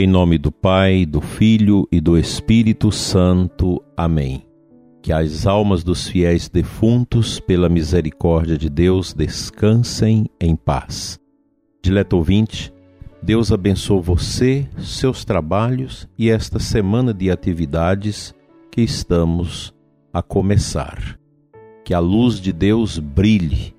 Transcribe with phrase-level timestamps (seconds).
[0.00, 3.82] Em nome do Pai, do Filho e do Espírito Santo.
[3.96, 4.46] Amém.
[5.02, 11.18] Que as almas dos fiéis defuntos, pela misericórdia de Deus, descansem em paz.
[11.82, 12.72] Dileto ouvinte,
[13.20, 18.32] Deus abençoe você, seus trabalhos e esta semana de atividades
[18.70, 19.74] que estamos
[20.12, 21.18] a começar.
[21.84, 23.74] Que a luz de Deus brilhe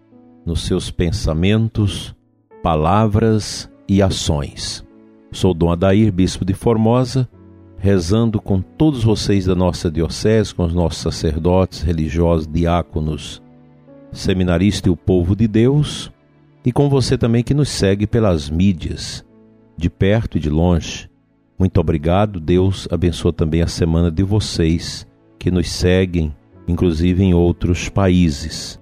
[0.45, 2.13] nos seus pensamentos,
[2.61, 4.85] palavras e ações.
[5.31, 7.29] Sou Dom Adair, bispo de Formosa,
[7.77, 13.41] rezando com todos vocês da nossa diocese, com os nossos sacerdotes, religiosos, diáconos,
[14.11, 16.11] seminaristas e o povo de Deus,
[16.65, 19.23] e com você também que nos segue pelas mídias,
[19.77, 21.07] de perto e de longe.
[21.59, 26.35] Muito obrigado, Deus abençoe também a semana de vocês que nos seguem,
[26.67, 28.79] inclusive em outros países.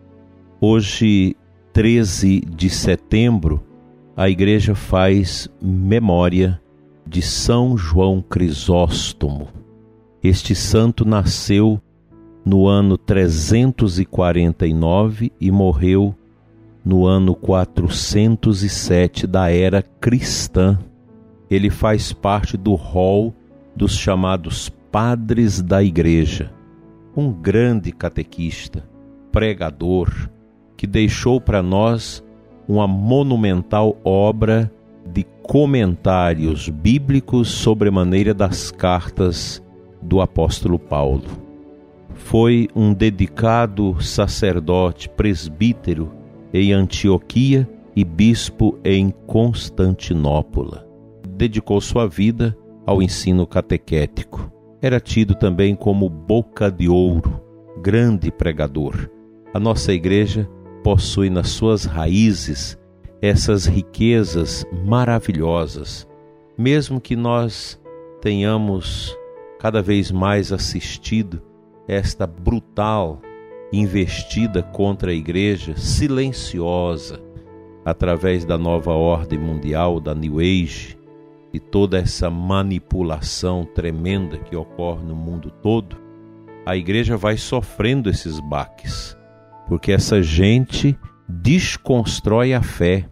[0.62, 1.36] Hoje,
[1.74, 3.67] 13 de setembro,
[4.18, 6.60] a igreja faz memória
[7.06, 9.50] de São João Crisóstomo.
[10.24, 11.80] Este santo nasceu
[12.44, 16.16] no ano 349 e morreu
[16.84, 20.80] no ano 407 da era cristã.
[21.48, 23.36] Ele faz parte do rol
[23.76, 26.52] dos chamados padres da igreja.
[27.16, 28.84] Um grande catequista,
[29.32, 30.28] pregador,
[30.76, 32.26] que deixou para nós
[32.68, 34.72] uma monumental obra
[35.06, 39.64] de comentários bíblicos sobre a maneira das cartas
[40.02, 41.24] do apóstolo Paulo.
[42.14, 46.12] Foi um dedicado sacerdote presbítero
[46.54, 50.86] em Antioquia e bispo em Constantinopla.
[51.30, 54.52] Dedicou sua vida ao ensino catequético.
[54.82, 57.42] Era tido também como boca de ouro,
[57.82, 59.10] grande pregador.
[59.54, 60.50] A nossa igreja
[60.88, 62.80] possui nas suas raízes
[63.22, 66.08] essas riquezas maravilhosas,
[66.58, 67.78] mesmo que nós
[68.22, 69.14] tenhamos
[69.60, 71.42] cada vez mais assistido
[71.90, 73.20] esta brutal
[73.70, 77.20] investida contra a igreja, silenciosa,
[77.84, 80.98] através da nova ordem mundial, da New Age,
[81.52, 85.98] e toda essa manipulação tremenda que ocorre no mundo todo,
[86.66, 89.18] a igreja vai sofrendo esses baques
[89.68, 90.98] porque essa gente
[91.28, 93.06] desconstrói a fé,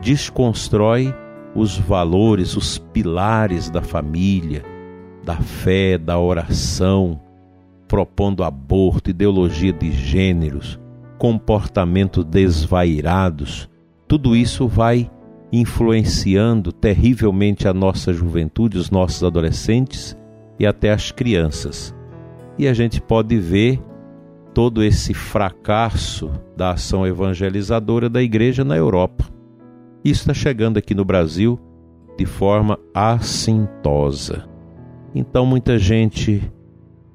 [0.00, 1.14] desconstrói
[1.54, 4.62] os valores, os pilares da família,
[5.24, 7.20] da fé, da oração,
[7.86, 10.78] propondo aborto, ideologia de gêneros,
[11.18, 13.68] comportamentos desvairados.
[14.06, 15.10] Tudo isso vai
[15.50, 20.16] influenciando terrivelmente a nossa juventude, os nossos adolescentes
[20.58, 21.94] e até as crianças.
[22.58, 23.82] E a gente pode ver
[24.58, 29.24] todo esse fracasso da ação evangelizadora da igreja na Europa.
[30.04, 31.56] Isso está chegando aqui no Brasil
[32.16, 34.48] de forma assintosa.
[35.14, 36.42] Então muita gente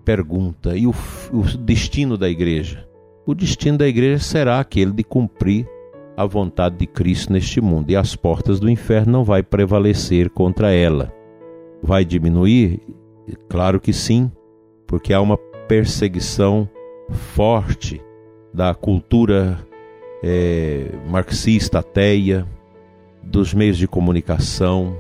[0.06, 0.94] pergunta: e o,
[1.34, 2.88] o destino da igreja?
[3.26, 5.68] O destino da igreja será aquele de cumprir
[6.16, 10.72] a vontade de Cristo neste mundo, e as portas do inferno não vai prevalecer contra
[10.72, 11.14] ela.
[11.84, 12.80] Vai diminuir?
[13.50, 14.32] Claro que sim,
[14.88, 15.38] porque há uma
[15.68, 16.70] perseguição
[17.10, 18.02] forte
[18.54, 19.60] da cultura
[20.24, 22.48] é, marxista ateia,
[23.22, 24.96] dos meios de comunicação,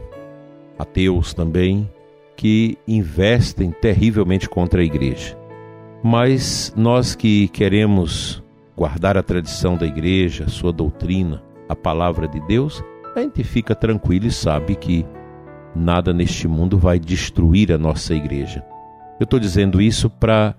[0.77, 1.89] ateus também,
[2.35, 5.37] que investem terrivelmente contra a igreja.
[6.03, 8.43] Mas nós que queremos
[8.75, 12.83] guardar a tradição da igreja, sua doutrina, a palavra de Deus,
[13.15, 15.05] a gente fica tranquilo e sabe que
[15.75, 18.63] nada neste mundo vai destruir a nossa igreja.
[19.19, 20.55] Eu estou dizendo isso para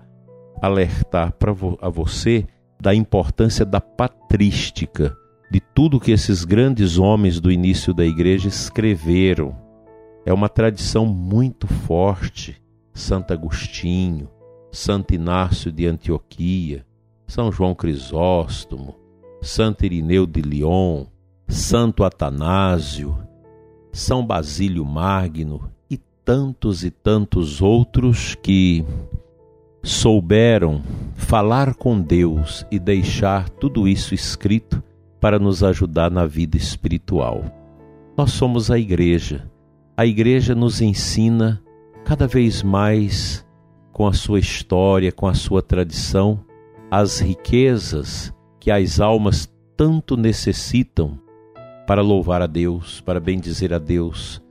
[0.61, 2.45] alertar para vo a você
[2.79, 5.15] da importância da patrística,
[5.51, 9.55] de tudo que esses grandes homens do início da igreja escreveram.
[10.25, 12.61] É uma tradição muito forte.
[12.93, 14.29] Santo Agostinho,
[14.71, 16.85] Santo Inácio de Antioquia,
[17.27, 18.95] São João Crisóstomo,
[19.41, 21.05] Santo Irineu de Lyon,
[21.47, 23.17] Santo Atanásio,
[23.91, 28.85] São Basílio Magno e tantos e tantos outros que
[29.85, 30.81] souberam
[31.15, 34.81] falar com Deus e deixar tudo isso escrito
[35.21, 37.45] para nos ajudar na vida espiritual.
[38.17, 39.47] Nós somos a igreja.
[39.95, 41.61] A igreja nos ensina
[42.03, 43.45] cada vez mais
[43.93, 46.43] com a sua história, com a sua tradição,
[46.89, 49.47] as riquezas que as almas
[49.77, 51.19] tanto necessitam
[51.85, 54.41] para louvar a Deus, para bendizer a Deus,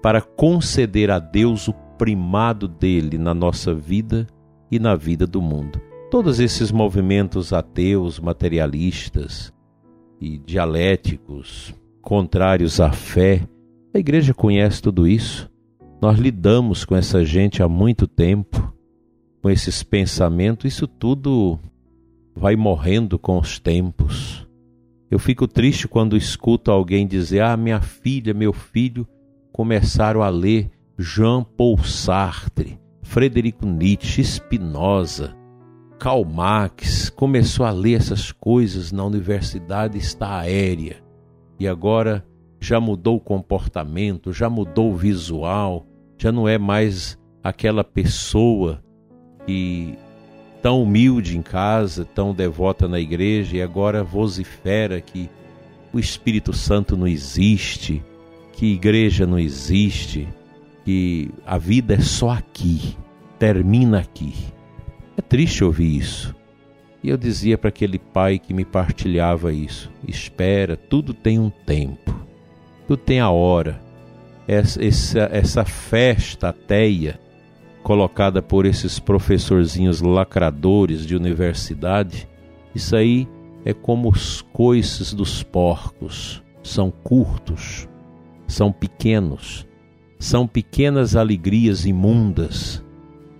[0.00, 4.26] para conceder a Deus o primado dele na nossa vida
[4.70, 5.80] e na vida do mundo.
[6.10, 9.52] Todos esses movimentos ateus, materialistas
[10.20, 13.46] e dialéticos, contrários à fé,
[13.92, 15.50] a igreja conhece tudo isso.
[16.00, 18.72] Nós lidamos com essa gente há muito tempo,
[19.42, 21.58] com esses pensamentos, isso tudo
[22.34, 24.46] vai morrendo com os tempos.
[25.10, 29.06] Eu fico triste quando escuto alguém dizer: Ah, minha filha, meu filho
[29.52, 35.34] começaram a ler Jean Paul Sartre, Frederico Nietzsche, Spinoza,
[35.98, 41.02] Karl Marx, começou a ler essas coisas na universidade, está aérea.
[41.58, 42.22] E agora
[42.60, 45.86] já mudou o comportamento, já mudou o visual,
[46.18, 48.84] já não é mais aquela pessoa
[49.46, 49.96] que
[50.60, 55.30] tão humilde em casa, tão devota na igreja e agora vocifera que
[55.94, 58.04] o Espírito Santo não existe,
[58.52, 60.28] que igreja não existe,
[60.88, 62.96] que a vida é só aqui,
[63.38, 64.34] termina aqui.
[65.16, 66.34] É triste ouvir isso.
[67.02, 72.28] E eu dizia para aquele pai que me partilhava isso: espera, tudo tem um tempo
[72.88, 73.78] tudo tem a hora.
[74.48, 77.20] Essa, essa, essa festa ateia
[77.82, 82.26] colocada por esses professorzinhos lacradores de universidade,
[82.74, 83.28] isso aí
[83.62, 86.42] é como os coices dos porcos.
[86.62, 87.86] São curtos,
[88.46, 89.66] são pequenos,
[90.18, 92.84] são pequenas alegrias imundas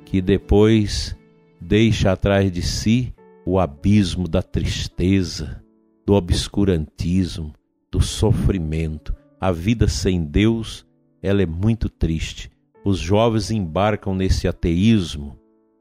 [0.05, 1.17] que depois
[1.61, 3.13] deixa atrás de si
[3.45, 5.63] o abismo da tristeza,
[6.07, 7.53] do obscurantismo,
[7.91, 9.15] do sofrimento.
[9.41, 10.87] A vida sem Deus,
[11.23, 12.51] ela é muito triste.
[12.85, 15.39] Os jovens embarcam nesse ateísmo,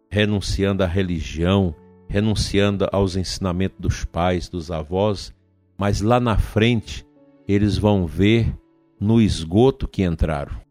[0.10, 1.76] renunciando à religião,
[2.10, 5.34] renunciando aos ensinamentos dos pais, dos avós,
[5.78, 7.06] mas lá na frente
[7.48, 8.54] eles vão ver
[9.00, 10.67] no esgoto que entraram.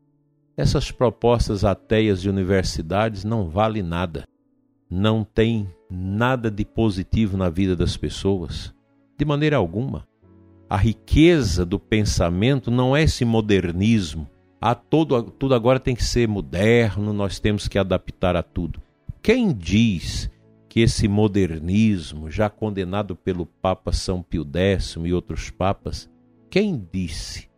[0.56, 4.24] Essas propostas ateias de universidades não valem nada.
[4.88, 8.72] Não tem nada de positivo na vida das pessoas,
[9.18, 10.08] de maneira alguma.
[10.68, 14.26] A riqueza do pensamento não é esse modernismo.
[14.58, 18.80] A todo, tudo agora tem que ser moderno, nós temos que adaptar a tudo.
[19.20, 20.30] Quem diz
[20.70, 26.08] que esse modernismo, já condenado pelo Papa São Pio X e outros papas,
[26.48, 27.48] quem disse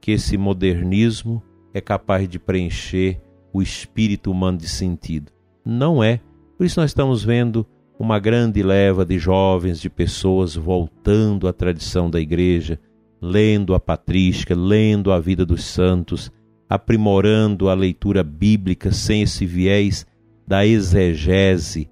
[0.00, 1.42] que esse modernismo
[1.72, 3.20] é capaz de preencher
[3.52, 5.32] o espírito humano de sentido?
[5.64, 6.20] Não é.
[6.56, 7.66] Por isso nós estamos vendo
[7.98, 12.80] uma grande leva de jovens, de pessoas voltando à tradição da igreja,
[13.20, 16.32] lendo a patrística, lendo a vida dos santos,
[16.68, 20.06] aprimorando a leitura bíblica sem esse viés
[20.46, 21.90] da exegese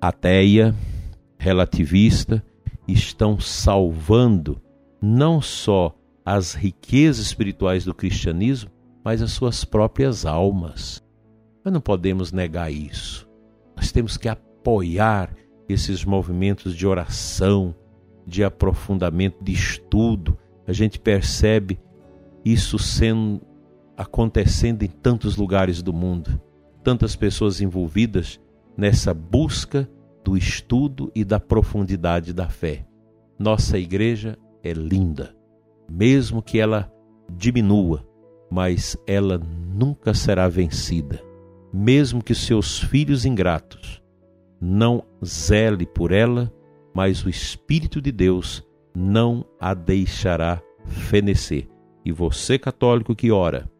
[0.00, 0.74] ateia,
[1.38, 2.42] relativista,
[2.86, 4.60] estão salvando
[5.00, 5.94] não só
[6.24, 8.70] as riquezas espirituais do cristianismo,
[9.04, 11.02] mas as suas próprias almas.
[11.64, 13.28] Nós não podemos negar isso.
[13.76, 15.34] Nós temos que apoiar
[15.68, 17.74] esses movimentos de oração,
[18.26, 20.36] de aprofundamento, de estudo.
[20.66, 21.78] A gente percebe
[22.44, 23.40] isso sendo
[23.96, 26.40] acontecendo em tantos lugares do mundo,
[26.82, 28.40] tantas pessoas envolvidas
[28.76, 29.90] nessa busca
[30.24, 32.86] do estudo e da profundidade da fé.
[33.38, 35.34] Nossa igreja é linda,
[35.90, 36.90] mesmo que ela
[37.30, 38.07] diminua,
[38.50, 41.22] mas ela nunca será vencida.
[41.72, 44.02] Mesmo que seus filhos ingratos
[44.60, 46.52] não zele por ela,
[46.94, 51.68] mas o Espírito de Deus não a deixará fenecer.
[52.04, 53.70] E você, católico que ora,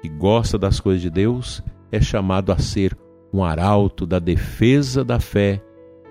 [0.00, 1.62] que gosta das coisas de Deus,
[1.92, 2.96] é chamado a ser
[3.32, 5.62] um arauto da defesa da fé,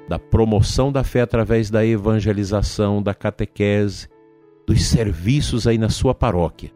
[0.08, 4.08] da promoção da fé através da evangelização, da catequese,
[4.66, 6.72] dos serviços aí na sua paróquia.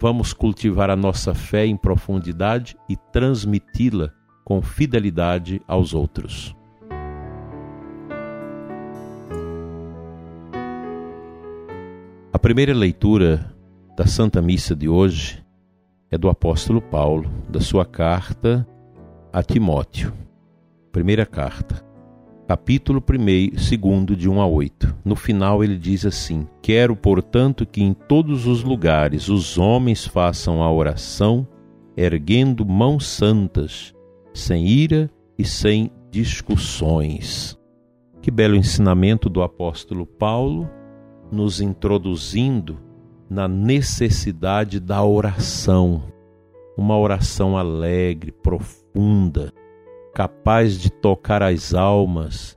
[0.00, 4.10] Vamos cultivar a nossa fé em profundidade e transmiti-la
[4.42, 6.56] com fidelidade aos outros.
[12.32, 13.54] A primeira leitura
[13.94, 15.44] da Santa Missa de hoje
[16.10, 18.66] é do apóstolo Paulo, da sua carta
[19.30, 20.14] a Timóteo.
[20.90, 21.84] Primeira carta,
[22.50, 24.96] capítulo 1, segundo de 1 a 8.
[25.04, 30.60] No final ele diz assim: Quero, portanto, que em todos os lugares os homens façam
[30.60, 31.46] a oração,
[31.96, 33.94] erguendo mãos santas,
[34.34, 37.56] sem ira e sem discussões.
[38.20, 40.68] Que belo ensinamento do apóstolo Paulo
[41.30, 42.80] nos introduzindo
[43.30, 46.02] na necessidade da oração,
[46.76, 49.52] uma oração alegre, profunda,
[50.14, 52.56] capaz de tocar as almas,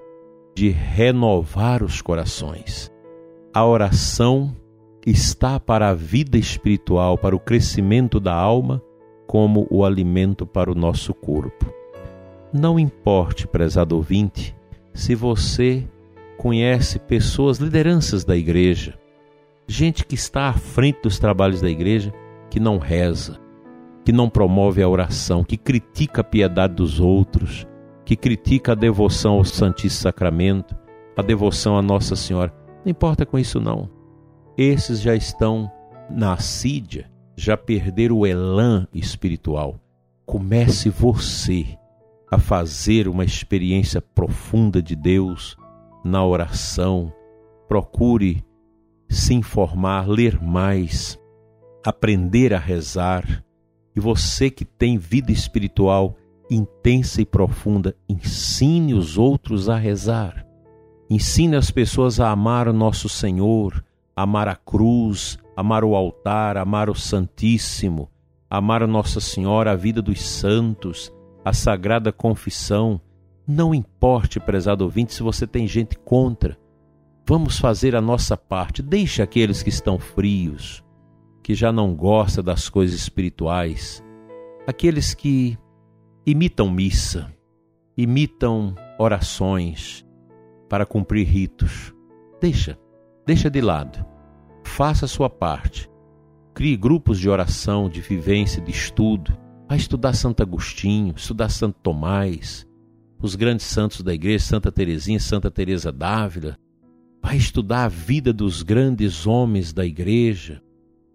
[0.55, 2.91] de renovar os corações.
[3.53, 4.55] A oração
[5.05, 8.81] está para a vida espiritual, para o crescimento da alma,
[9.27, 11.71] como o alimento para o nosso corpo.
[12.51, 14.55] Não importe, prezado ouvinte,
[14.93, 15.87] se você
[16.37, 18.97] conhece pessoas, lideranças da igreja,
[19.67, 22.13] gente que está à frente dos trabalhos da igreja,
[22.49, 23.39] que não reza,
[24.03, 27.65] que não promove a oração, que critica a piedade dos outros,
[28.05, 30.75] que critica a devoção ao Santíssimo Sacramento,
[31.15, 32.53] a devoção a Nossa Senhora.
[32.83, 33.89] Não importa com isso, não.
[34.57, 35.71] Esses já estão
[36.09, 39.79] na assídia, já perderam o elan espiritual.
[40.25, 41.77] Comece você
[42.29, 45.55] a fazer uma experiência profunda de Deus
[46.03, 47.13] na oração.
[47.67, 48.43] Procure
[49.09, 51.19] se informar, ler mais,
[51.85, 53.43] aprender a rezar.
[53.95, 56.17] E você que tem vida espiritual
[56.49, 60.45] intensa e profunda, ensine os outros a rezar.
[61.09, 63.83] Ensine as pessoas a amar o nosso Senhor,
[64.15, 68.09] amar a cruz, amar o altar, amar o Santíssimo,
[68.49, 71.11] amar a Nossa Senhora, a vida dos santos,
[71.43, 73.01] a Sagrada Confissão.
[73.47, 76.57] Não importe, prezado ouvinte, se você tem gente contra.
[77.25, 78.81] Vamos fazer a nossa parte.
[78.81, 80.83] Deixe aqueles que estão frios,
[81.43, 84.01] que já não gostam das coisas espirituais,
[84.65, 85.57] aqueles que
[86.25, 87.29] imitam missa,
[87.97, 90.05] imitam orações
[90.69, 91.93] para cumprir ritos.
[92.41, 92.79] Deixa,
[93.25, 94.03] deixa de lado.
[94.63, 95.89] Faça a sua parte.
[96.53, 99.37] Crie grupos de oração, de vivência, de estudo.
[99.67, 102.65] Vai estudar Santo Agostinho, estudar Santo Tomás,
[103.21, 106.57] os grandes santos da igreja, Santa Teresinha, Santa Teresa d'Ávila.
[107.21, 110.61] Vai estudar a vida dos grandes homens da igreja,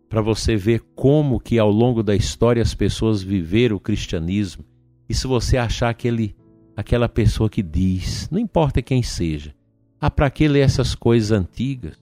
[0.09, 4.65] para você ver como que ao longo da história as pessoas viveram o cristianismo
[5.09, 6.37] e se você achar aquele,
[6.77, 9.55] aquela pessoa que diz, não importa quem seja,
[10.00, 11.97] ah, para que ler essas coisas antigas?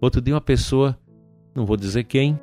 [0.00, 0.98] Outro dia uma pessoa,
[1.54, 2.38] não vou dizer quem,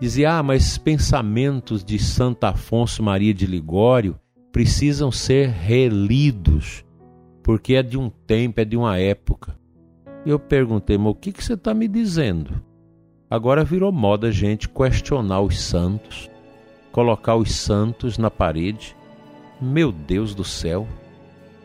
[0.00, 4.18] dizia: Ah, mas pensamentos de Santo Afonso Maria de Ligório
[4.52, 6.84] precisam ser relidos,
[7.42, 9.58] porque é de um tempo, é de uma época.
[10.24, 12.62] Eu perguntei, mas o que, que você está me dizendo?
[13.28, 16.30] Agora virou moda a gente questionar os santos,
[16.92, 18.96] colocar os santos na parede
[19.60, 20.86] meu Deus do céu!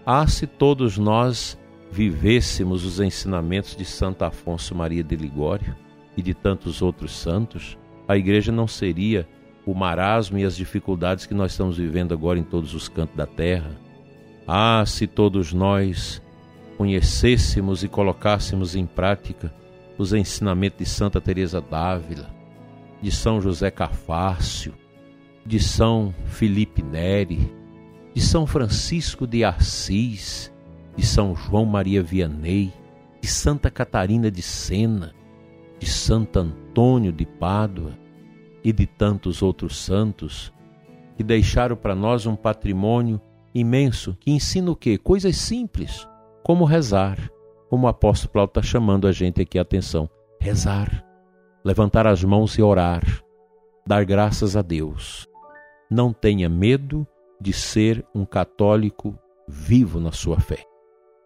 [0.05, 1.57] Ah, se todos nós
[1.91, 5.75] vivêssemos os ensinamentos de Santo Afonso Maria de Ligório
[6.15, 7.77] e de tantos outros santos,
[8.07, 9.27] a igreja não seria
[9.65, 13.27] o marasmo e as dificuldades que nós estamos vivendo agora em todos os cantos da
[13.27, 13.71] terra.
[14.47, 16.21] Ah, se todos nós
[16.77, 19.53] conhecêssemos e colocássemos em prática
[20.01, 22.29] os ensinamentos de Santa Teresa d'Ávila,
[23.01, 24.73] de São José Cafácio,
[25.45, 27.53] de São Felipe Neri,
[28.13, 30.51] de São Francisco de Assis,
[30.97, 32.73] de São João Maria Vianney,
[33.21, 35.13] de Santa Catarina de Sena,
[35.77, 37.91] de Santo Antônio de Pádua
[38.63, 40.51] e de tantos outros santos
[41.15, 43.21] que deixaram para nós um patrimônio
[43.53, 44.97] imenso que ensina o quê?
[44.97, 46.07] Coisas simples,
[46.43, 47.17] como rezar,
[47.71, 50.09] como o apóstolo Paulo está chamando a gente aqui a atenção.
[50.41, 51.05] Rezar,
[51.63, 53.01] levantar as mãos e orar,
[53.87, 55.25] dar graças a Deus.
[55.89, 57.07] Não tenha medo
[57.39, 60.61] de ser um católico vivo na sua fé.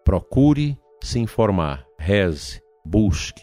[0.04, 3.42] Procure se informar, reze, busque.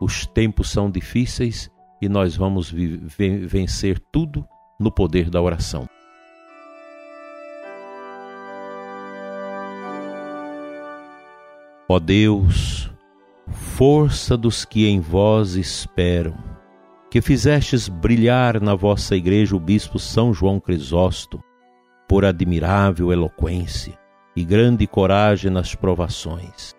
[0.00, 1.68] Os tempos são difíceis
[2.00, 4.46] e nós vamos vencer tudo
[4.78, 5.88] no poder da oração.
[11.86, 12.90] Ó Deus,
[13.46, 16.34] força dos que em vós esperam,
[17.10, 21.44] que fizestes brilhar na vossa igreja o bispo São João Crisóstomo,
[22.08, 23.98] por admirável eloquência
[24.34, 26.74] e grande coragem nas provações.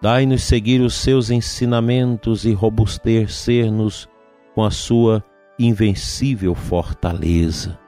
[0.00, 4.08] Dai-nos seguir os seus ensinamentos e robustecer-nos
[4.54, 5.22] com a sua
[5.58, 7.78] invencível fortaleza.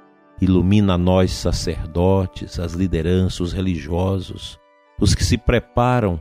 [0.43, 4.59] Ilumina nós, sacerdotes, as lideranças, os religiosos,
[5.01, 6.21] os que se preparam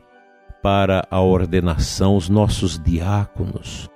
[0.61, 3.89] para a ordenação, os nossos diáconos.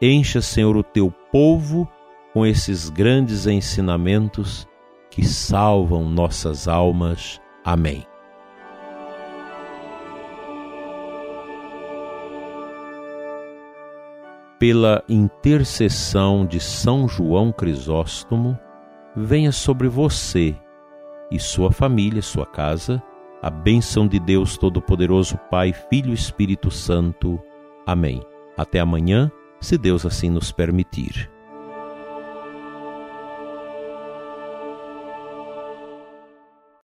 [0.00, 1.88] Encha, Senhor, o teu povo
[2.32, 4.66] com esses grandes ensinamentos
[5.10, 7.40] que salvam nossas almas.
[7.64, 8.04] Amém.
[14.58, 18.58] Pela intercessão de São João Crisóstomo,
[19.14, 20.56] venha sobre você
[21.30, 23.02] e sua família, sua casa,
[23.42, 27.40] a bênção de Deus Todo-Poderoso, Pai, Filho e Espírito Santo.
[27.84, 28.22] Amém.
[28.56, 31.31] Até amanhã, se Deus assim nos permitir.